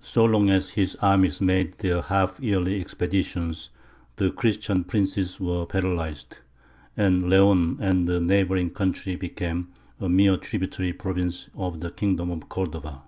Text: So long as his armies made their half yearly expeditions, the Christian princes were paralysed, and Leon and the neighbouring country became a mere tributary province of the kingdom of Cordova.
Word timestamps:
So 0.00 0.24
long 0.24 0.48
as 0.48 0.70
his 0.70 0.96
armies 1.02 1.38
made 1.42 1.76
their 1.80 2.00
half 2.00 2.40
yearly 2.40 2.80
expeditions, 2.80 3.68
the 4.16 4.30
Christian 4.30 4.84
princes 4.84 5.38
were 5.38 5.66
paralysed, 5.66 6.38
and 6.96 7.28
Leon 7.28 7.76
and 7.78 8.08
the 8.08 8.18
neighbouring 8.18 8.70
country 8.70 9.16
became 9.16 9.68
a 10.00 10.08
mere 10.08 10.38
tributary 10.38 10.94
province 10.94 11.50
of 11.54 11.80
the 11.80 11.90
kingdom 11.90 12.30
of 12.30 12.48
Cordova. 12.48 13.02